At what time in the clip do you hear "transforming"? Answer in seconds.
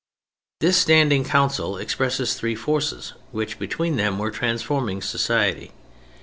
4.31-4.99